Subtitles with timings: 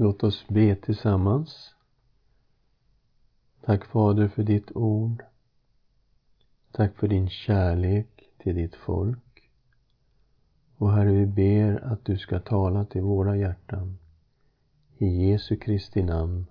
[0.00, 1.74] Låt oss be tillsammans.
[3.64, 5.24] Tack Fader för ditt ord.
[6.72, 8.08] Tack för din kärlek
[8.38, 9.50] till ditt folk.
[10.76, 13.98] Och Herre, vi ber att du ska tala till våra hjärtan.
[14.98, 16.46] I Jesu Kristi namn.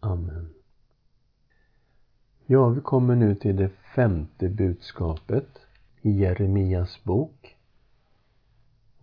[0.00, 0.54] Amen.
[2.46, 5.48] Ja, vi kommer nu till det femte budskapet
[6.02, 7.56] i Jeremias bok.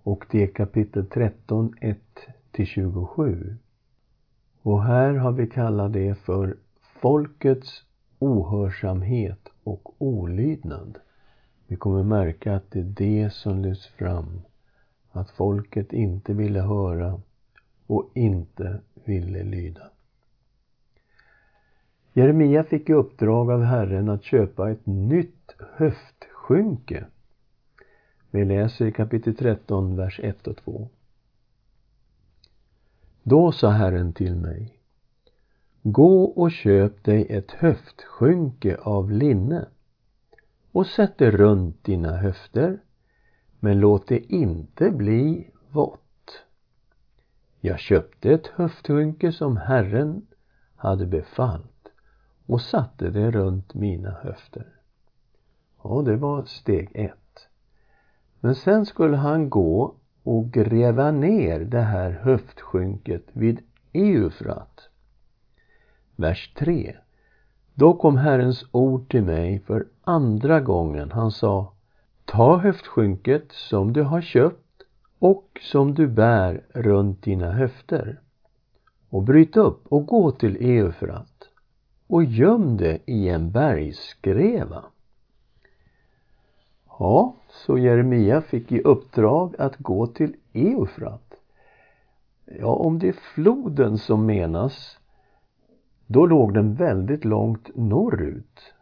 [0.03, 1.75] Och det är kapitel 13,
[2.51, 3.57] 1-27.
[4.63, 6.57] Och här har vi kallat det för
[7.01, 7.83] folkets
[8.19, 10.99] ohörsamhet och olydnad.
[11.67, 14.41] Vi kommer märka att det är det som lyfts fram.
[15.11, 17.21] Att folket inte ville höra
[17.87, 19.89] och inte ville lyda.
[22.13, 27.05] Jeremia fick i uppdrag av Herren att köpa ett nytt höftskynke.
[28.31, 30.89] Vi läser i kapitel 13, vers 1 och 2.
[33.23, 34.79] Då sa Herren till mig
[35.81, 39.67] Gå och köp dig ett höftskynke av linne
[40.71, 42.79] och sätt det runt dina höfter
[43.59, 46.43] men låt det inte bli vått.
[47.59, 50.27] Jag köpte ett höftskynke som Herren
[50.75, 51.87] hade befallt
[52.45, 54.67] och satte det runt mina höfter.
[55.77, 57.47] Och det var steg ett.
[58.39, 63.59] Men sen skulle han gå och gräva ner det här höftskynket vid
[63.93, 64.89] Eufrat.
[66.15, 66.95] Vers 3.
[67.73, 71.11] Då kom Herrens ord till mig för andra gången.
[71.11, 71.73] Han sa
[72.25, 74.81] Ta höftskynket som du har köpt
[75.19, 78.19] och som du bär runt dina höfter
[79.09, 81.49] och bryt upp och gå till Eufrat
[82.07, 84.83] och göm det i en bergskreva.
[86.99, 91.33] Ja, så Jeremia fick i uppdrag att gå till Eufrat.
[92.45, 94.99] Ja, om det är floden som menas,
[96.07, 98.73] då låg den väldigt långt norrut.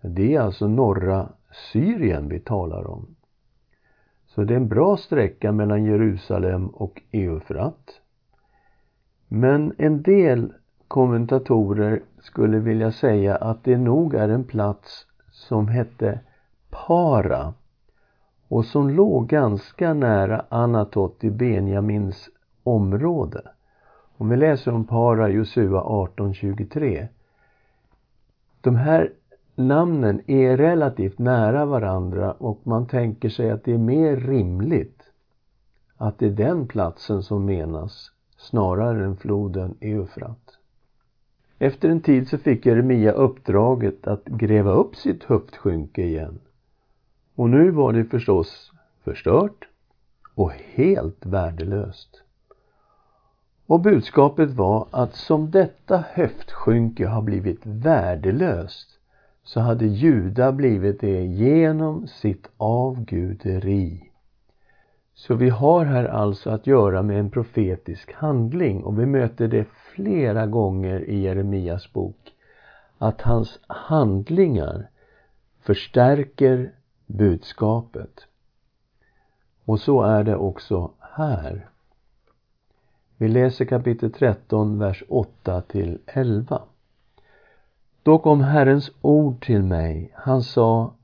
[0.00, 1.28] Det är alltså norra
[1.72, 3.06] Syrien vi talar om.
[4.26, 8.00] Så det är en bra sträcka mellan Jerusalem och Eufrat.
[9.28, 10.52] Men en del
[10.88, 16.20] kommentatorer skulle vilja säga att det nog är en plats som hette
[16.72, 17.54] Para
[18.48, 22.30] och som låg ganska nära Anatot i Benjamins
[22.62, 23.42] område.
[24.16, 27.08] Om vi läser om Para Josua 18.23.
[28.60, 29.12] De här
[29.54, 35.02] namnen är relativt nära varandra och man tänker sig att det är mer rimligt
[35.96, 40.58] att det är den platsen som menas snarare än floden Eufrat.
[41.58, 46.38] Efter en tid så fick Jeremia uppdraget att gräva upp sitt höftskynke igen.
[47.34, 48.72] Och nu var det förstås
[49.04, 49.68] förstört
[50.34, 52.22] och helt värdelöst.
[53.66, 58.88] Och budskapet var att som detta höftskynke har blivit värdelöst
[59.44, 64.10] så hade Juda blivit det genom sitt avguderi.
[65.14, 69.66] Så vi har här alltså att göra med en profetisk handling och vi möter det
[69.94, 72.32] flera gånger i Jeremias bok
[72.98, 74.88] att hans handlingar
[75.60, 76.72] förstärker
[77.12, 78.26] budskapet.
[79.64, 81.68] Och så är det också här.
[83.16, 86.62] Vi läser kapitel 13, vers 8 till 11.
[88.02, 90.12] Då kom Herrens ord till mig.
[90.14, 90.94] Han sa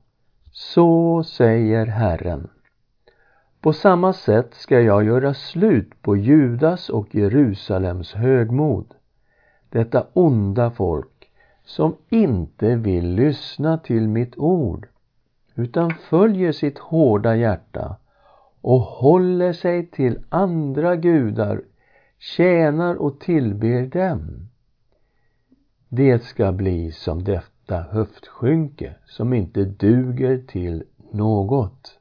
[0.51, 2.47] Så säger Herren.
[3.61, 8.85] På samma sätt ska jag göra slut på Judas och Jerusalems högmod.
[9.69, 11.31] Detta onda folk
[11.63, 14.88] som inte vill lyssna till mitt ord
[15.59, 17.95] utan följer sitt hårda hjärta
[18.61, 21.61] och håller sig till andra gudar,
[22.17, 24.49] tjänar och tillber dem.
[25.89, 31.99] Det ska bli som detta höftskynke som inte duger till något.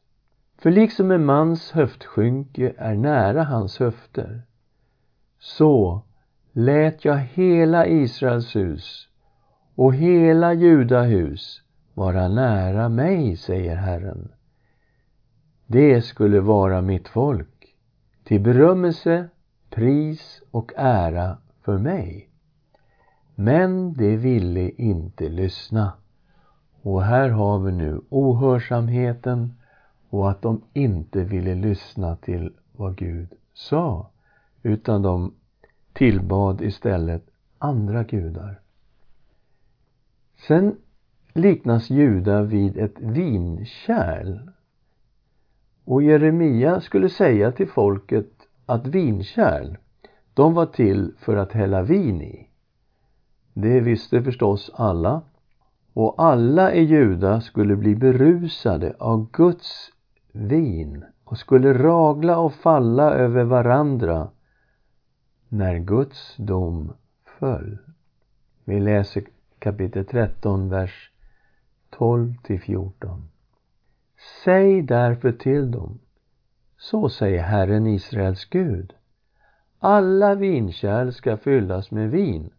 [0.58, 4.42] För liksom en mans höftskynke är nära hans höfter,
[5.38, 6.02] så
[6.52, 9.08] lät jag hela Israels hus
[9.74, 11.62] och hela Judahus
[11.98, 14.28] vara nära mig, säger Herren.
[15.66, 17.76] Det skulle vara mitt folk,
[18.24, 19.28] till berömmelse,
[19.70, 22.28] pris och ära för mig.
[23.34, 25.92] Men de ville inte lyssna.
[26.82, 29.54] Och här har vi nu ohörsamheten
[30.10, 34.10] och att de inte ville lyssna till vad Gud sa,
[34.62, 35.34] utan de
[35.92, 37.26] tillbad istället
[37.58, 38.60] andra gudar.
[40.48, 40.76] Sen
[41.38, 44.38] liknas Juda vid ett vinkärl.
[45.84, 48.30] Och Jeremia skulle säga till folket
[48.66, 49.76] att vinkärl,
[50.34, 52.48] de var till för att hälla vin i.
[53.54, 55.22] Det visste förstås alla.
[55.92, 59.92] Och alla i Juda skulle bli berusade av Guds
[60.32, 64.30] vin och skulle ragla och falla över varandra
[65.48, 66.92] när Guds dom
[67.38, 67.78] föll.
[68.64, 69.24] Vi läser
[69.58, 71.10] kapitel 13, vers
[71.98, 73.28] 12 till 14.
[74.44, 75.98] Säg därför till dem,
[76.78, 78.92] så säger Herren Israels Gud.
[79.78, 82.50] Alla vinkärl ska fyllas med vin.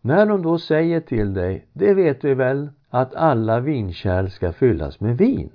[0.00, 5.00] När de då säger till dig, det vet vi väl, att alla vinkärl ska fyllas
[5.00, 5.50] med vin.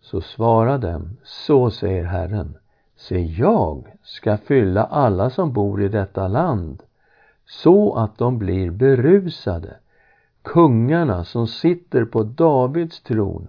[0.00, 2.58] Så svara dem, så säger Herren,
[2.96, 6.82] se jag ska fylla alla som bor i detta land,
[7.46, 9.76] så att de blir berusade,
[10.46, 13.48] kungarna som sitter på Davids tron,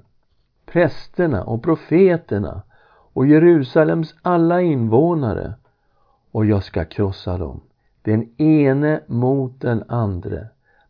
[0.66, 2.62] prästerna och profeterna
[3.14, 5.54] och Jerusalems alla invånare,
[6.32, 7.62] och jag ska krossa dem,
[8.02, 10.48] den ene mot den andre,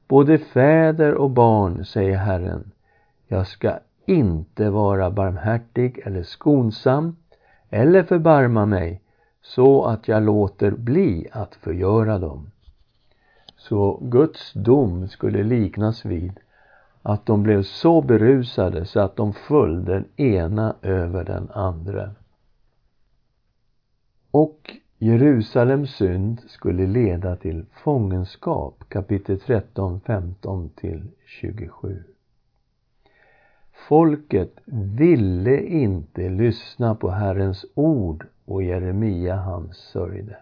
[0.08, 2.72] både fäder och barn, säger Herren.
[3.28, 7.16] Jag ska inte vara barmhärtig eller skonsam
[7.70, 9.02] eller förbarma mig
[9.42, 12.52] så att jag låter bli att förgöra dem.
[13.58, 16.40] Så Guds dom skulle liknas vid
[17.02, 22.12] att de blev så berusade så att de föll den ena över den andra.
[24.32, 32.04] Och Jerusalems synd skulle leda till fångenskap, kapitel 13, 15 till 27.
[33.88, 40.38] Folket ville inte lyssna på Herrens ord och Jeremia han sörjde.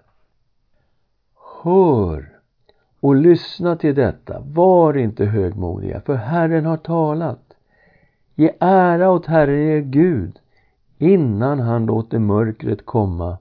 [1.63, 2.34] Hör
[3.05, 7.53] och lyssna till detta, var inte högmodiga, för Herren har talat.
[8.35, 10.39] Ge ära åt Herren er Gud
[10.97, 13.37] innan han låter mörkret komma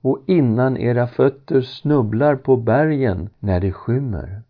[0.00, 4.42] och innan era fötter snubblar på bergen när det skymmer.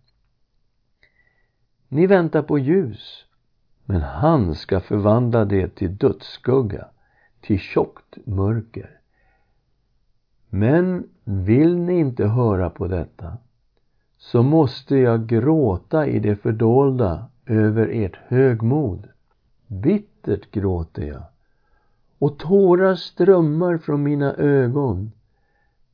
[1.89, 3.25] Ni väntar på ljus,
[3.85, 6.87] men han ska förvandla det till dödsskugga,
[7.41, 8.91] till tjockt mörker.
[10.49, 13.39] Men vill ni inte höra på detta,
[14.23, 19.09] så måste jag gråta i det fördolda över ert högmod.
[19.67, 21.23] Bittert gråter jag,
[22.19, 25.13] och tårar strömmar från mina ögon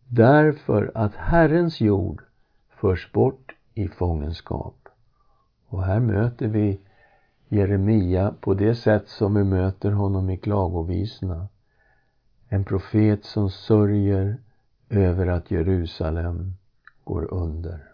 [0.07, 2.23] därför att Herrens jord
[2.71, 4.89] förs bort i fångenskap.
[5.69, 6.81] Och här möter vi
[7.49, 11.49] Jeremia på det sätt som vi möter honom i klagovisorna.
[12.49, 14.37] En profet som sörjer
[14.89, 16.53] över att Jerusalem
[17.05, 17.89] går under.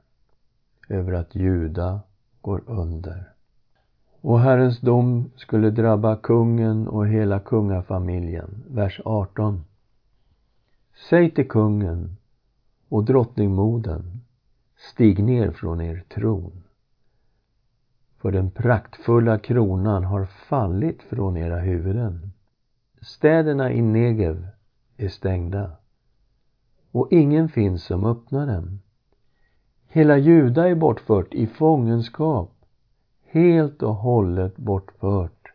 [0.89, 2.01] Över att Juda
[2.41, 3.31] går under.
[4.21, 8.65] Och Herrens dom skulle drabba kungen och hela kungafamiljen.
[8.69, 9.65] Vers 18.
[11.11, 12.17] Säg till kungen
[12.89, 14.21] och drottningmodern,
[14.77, 16.63] stig ner från er tron.
[18.21, 22.33] För den praktfulla kronan har fallit från era huvuden.
[23.01, 24.47] Städerna i Negev
[24.97, 25.71] är stängda
[26.91, 28.81] och ingen finns som öppnar dem.
[29.95, 32.51] Hela Juda är bortfört i fångenskap,
[33.25, 35.53] helt och hållet bortfört.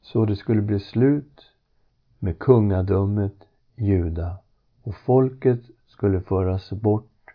[0.00, 1.40] Så det skulle bli slut
[2.18, 3.34] med kungadömet
[3.76, 4.38] Juda
[4.82, 7.30] och folket skulle föras bort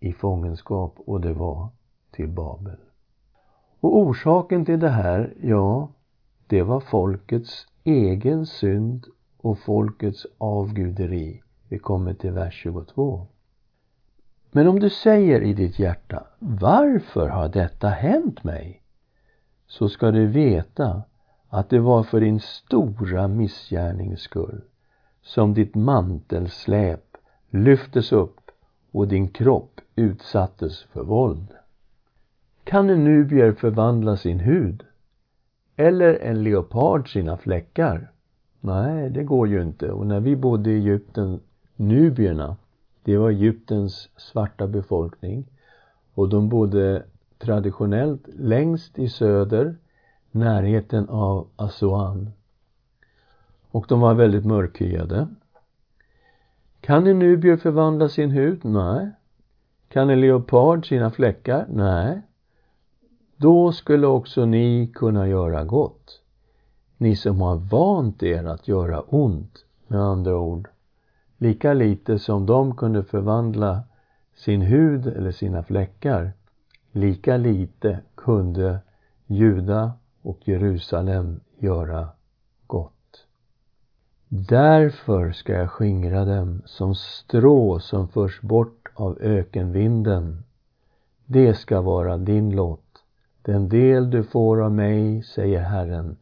[0.00, 1.68] i fångenskap och det var
[2.10, 2.78] till Babel.
[3.80, 5.88] Och orsaken till det här, ja,
[6.46, 11.42] det var folkets egen synd och folkets avguderi.
[11.68, 13.26] Vi kommer till vers 22.
[14.54, 18.82] Men om du säger i ditt hjärta, varför har detta hänt mig?
[19.66, 21.02] Så ska du veta
[21.48, 24.62] att det var för din stora missgärnings skull
[25.22, 27.16] som ditt mantelsläp
[27.50, 28.50] lyftes upp
[28.90, 31.48] och din kropp utsattes för våld.
[32.64, 34.84] Kan en nubier förvandla sin hud?
[35.76, 38.10] Eller en leopard sina fläckar?
[38.60, 39.90] Nej, det går ju inte.
[39.90, 41.40] Och när vi bodde i Egypten,
[41.76, 42.56] nubierna,
[43.02, 45.46] det var Egyptens svarta befolkning.
[46.14, 47.02] Och de bodde
[47.38, 49.76] traditionellt längst i söder,
[50.30, 52.30] närheten av asuan
[53.70, 55.28] Och de var väldigt mörkhyade.
[56.80, 58.64] Kan en nubier förvandla sin hud?
[58.64, 59.10] Nej.
[59.88, 61.66] Kan en leopard sina fläckar?
[61.68, 62.22] Nej.
[63.36, 66.20] Då skulle också ni kunna göra gott.
[66.96, 70.68] Ni som har vant er att göra ont, med andra ord.
[71.42, 73.82] Lika lite som de kunde förvandla
[74.34, 76.32] sin hud eller sina fläckar,
[76.92, 78.78] lika lite kunde
[79.26, 82.08] Juda och Jerusalem göra
[82.66, 83.26] gott.
[84.28, 90.44] Därför ska jag skingra dem som strå som förs bort av ökenvinden.
[91.26, 93.02] Det ska vara din lott,
[93.42, 96.16] den del du får av mig, säger Herren,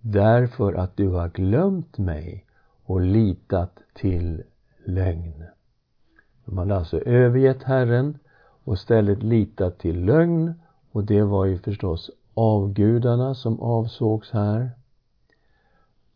[0.00, 2.45] därför att du har glömt mig
[2.86, 4.42] och litat till
[4.84, 5.44] lögn.
[6.44, 8.18] De hade alltså övergett Herren
[8.64, 10.54] och istället litat till lögn
[10.92, 14.70] och det var ju förstås avgudarna som avsågs här.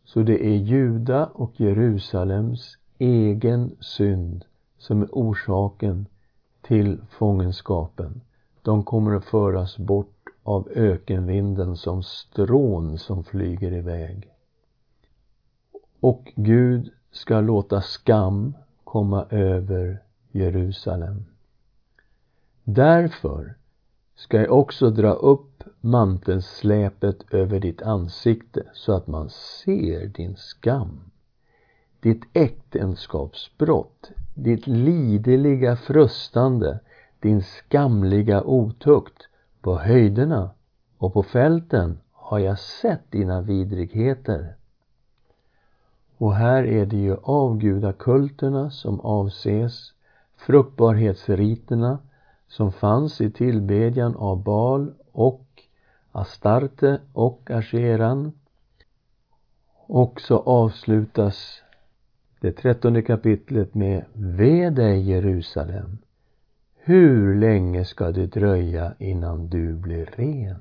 [0.03, 4.45] Så det är Juda och Jerusalems egen synd
[4.77, 6.05] som är orsaken
[6.61, 8.21] till fångenskapen.
[8.61, 14.30] De kommer att föras bort av ökenvinden som strån som flyger iväg.
[16.01, 18.53] Och Gud ska låta skam
[18.83, 21.25] komma över Jerusalem.
[22.63, 23.55] Därför
[24.15, 31.11] ska jag också dra upp mantelsläpet över ditt ansikte så att man ser din skam.
[31.99, 36.79] Ditt äktenskapsbrott, ditt lideliga frustande,
[37.19, 39.27] din skamliga otukt.
[39.61, 40.51] På höjderna
[40.97, 44.55] och på fälten har jag sett dina vidrigheter.
[46.21, 49.93] Och här är det ju avgudakulterna som avses,
[50.37, 51.99] fruktbarhetsriterna
[52.47, 55.45] som fanns i tillbedjan av Baal och
[56.11, 58.31] Astarte och Asheran.
[59.87, 61.61] Och så avslutas
[62.39, 65.97] det trettonde kapitlet med Ve dig Jerusalem!
[66.75, 70.59] Hur länge ska det dröja innan du blir ren?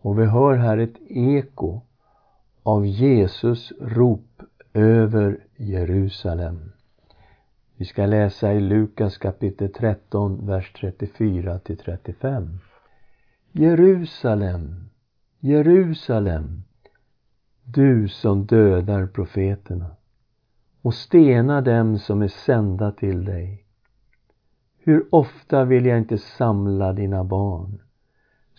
[0.00, 1.80] Och vi hör här ett eko
[2.62, 6.72] av Jesus rop över Jerusalem.
[7.76, 12.58] Vi ska läsa i Lukas kapitel 13, vers 34 till 35.
[13.52, 14.90] Jerusalem,
[15.40, 16.62] Jerusalem,
[17.64, 19.96] du som dödar profeterna
[20.82, 23.64] och stenar dem som är sända till dig.
[24.78, 27.80] Hur ofta vill jag inte samla dina barn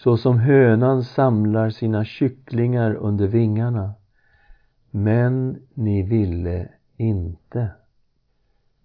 [0.04, 3.94] så som hönan samlar sina kycklingar under vingarna.
[4.92, 7.70] Men ni ville inte.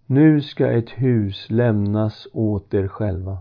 [0.05, 3.37] Nu ska ett hus lämnas åt er själva.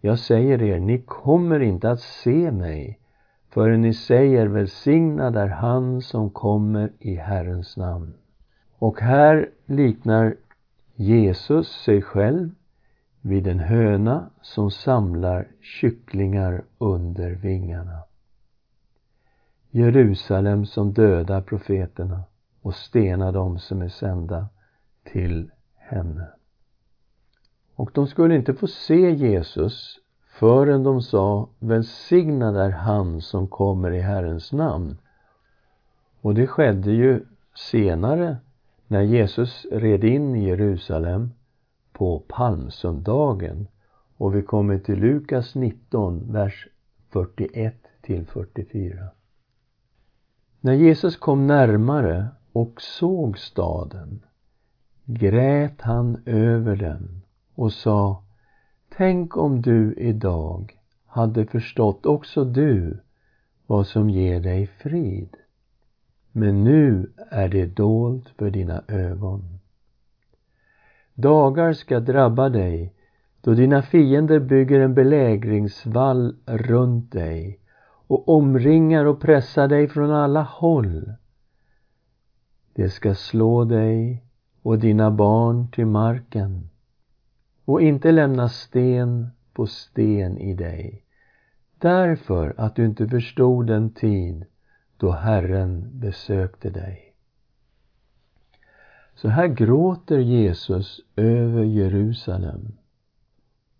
[0.00, 2.98] Jag säger er, ni kommer inte att se mig
[3.50, 8.14] förrän ni säger välsignad är han som kommer i Herrens namn.
[8.78, 10.36] Och här liknar
[10.94, 12.50] Jesus sig själv
[13.22, 17.98] vid en höna som samlar kycklingar under vingarna.
[19.70, 22.22] Jerusalem som dödar profeterna
[22.62, 24.48] och stenar dem som är sända
[25.04, 26.28] till henne.
[27.74, 29.98] Och de skulle inte få se Jesus
[30.28, 34.98] förrän de sa Välsignad är han som kommer i Herrens namn.
[36.20, 37.24] Och det skedde ju
[37.54, 38.36] senare
[38.86, 41.30] när Jesus red in i Jerusalem
[41.92, 43.68] på palmsöndagen
[44.16, 46.68] och vi kommer till Lukas 19, vers
[47.10, 49.08] 41 till 44.
[50.60, 54.22] När Jesus kom närmare och såg staden
[55.04, 57.22] grät han över den
[57.54, 58.24] och sa
[58.96, 63.00] Tänk om du idag hade förstått också du
[63.66, 65.36] vad som ger dig frid.
[66.32, 69.58] Men nu är det dolt för dina ögon.
[71.14, 72.94] Dagar ska drabba dig
[73.40, 77.58] då dina fiender bygger en belägringsvall runt dig
[78.06, 81.12] och omringar och pressar dig från alla håll.
[82.74, 84.24] Det ska slå dig
[84.62, 86.68] och dina barn till marken
[87.64, 91.02] och inte lämna sten på sten i dig
[91.82, 94.44] därför att du inte förstod den tid
[94.96, 97.11] då Herren besökte dig.
[99.14, 102.72] Så här gråter Jesus över Jerusalem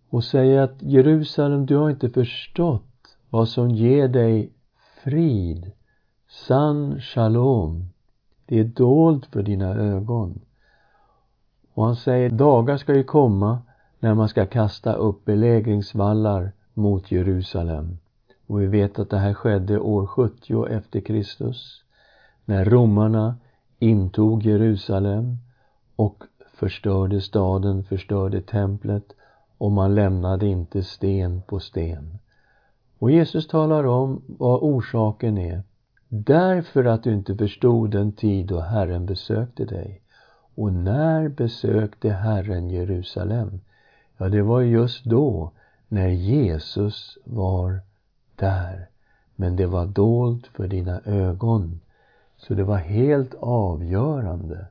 [0.09, 4.51] och säger att Jerusalem, du har inte förstått vad som ger dig
[5.03, 5.71] frid,
[6.47, 7.85] sann shalom.
[8.45, 10.41] Det är dolt för dina ögon.
[11.73, 13.61] Och han säger, dagar ska ju komma
[13.99, 17.97] när man ska kasta upp belägringsvallar mot Jerusalem.
[18.47, 21.83] Och vi vet att det här skedde år 70 efter Kristus.
[22.45, 23.35] När romarna
[23.79, 25.37] intog Jerusalem
[25.95, 29.05] och förstörde staden, förstörde templet
[29.57, 32.17] och man lämnade inte sten på sten.
[32.99, 35.63] Och Jesus talar om vad orsaken är.
[36.07, 40.01] Därför att du inte förstod den tid då Herren besökte dig.
[40.55, 43.59] Och när besökte Herren Jerusalem?
[44.17, 45.51] Ja, det var just då,
[45.87, 47.79] när Jesus var
[48.35, 48.87] där.
[49.35, 51.79] Men det var dolt för dina ögon.
[52.47, 54.65] Så det var helt avgörande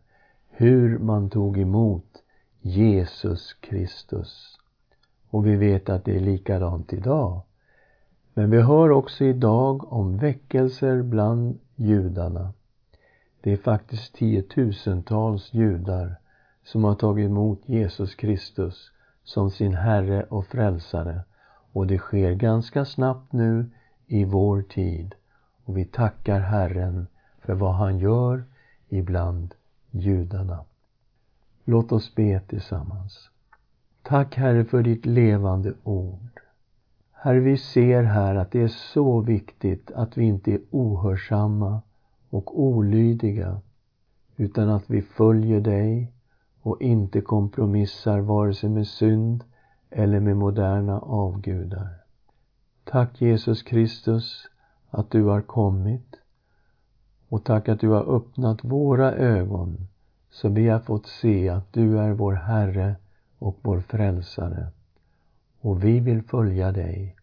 [0.51, 2.23] hur man tog emot
[2.61, 4.59] Jesus Kristus.
[5.31, 7.41] Och vi vet att det är likadant idag.
[8.35, 12.53] Men vi hör också idag om väckelser bland judarna.
[13.41, 16.17] Det är faktiskt tiotusentals judar
[16.65, 18.91] som har tagit emot Jesus Kristus
[19.25, 21.21] som sin Herre och Frälsare.
[21.73, 23.71] Och det sker ganska snabbt nu
[24.07, 25.15] i vår tid.
[25.65, 27.07] Och vi tackar Herren
[27.43, 28.45] för vad han gör
[28.89, 29.55] ibland
[29.91, 30.65] judarna.
[31.65, 33.31] Låt oss be tillsammans.
[34.03, 36.41] Tack Herre för ditt levande ord.
[37.13, 41.81] Herre, vi ser här att det är så viktigt att vi inte är ohörsamma
[42.31, 43.61] och olydiga
[44.37, 46.13] utan att vi följer dig
[46.63, 49.45] och inte kompromissar vare sig med synd
[49.91, 51.89] eller med moderna avgudar.
[52.85, 54.49] Tack Jesus Kristus
[54.91, 56.22] att du har kommit
[57.33, 59.89] och tack att du har öppnat våra ögon
[60.31, 62.97] så vi har fått se att du är vår Herre
[63.39, 64.67] och vår Frälsare.
[65.61, 67.17] Och vi vill följa dig.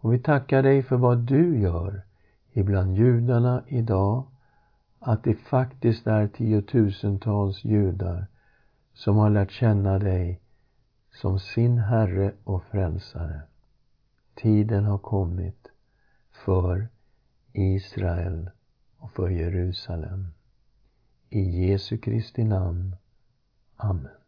[0.00, 2.02] Och vi tackar dig för vad du gör
[2.52, 4.24] ibland judarna idag.
[4.98, 8.26] Att det faktiskt är tiotusentals judar
[8.94, 10.40] som har lärt känna dig
[11.10, 13.40] som sin Herre och Frälsare.
[14.34, 15.68] Tiden har kommit
[16.44, 16.88] för
[17.52, 18.50] Israel
[19.02, 20.26] och för Jerusalem.
[21.30, 22.96] I Jesu Kristi namn.
[23.76, 24.21] Amen.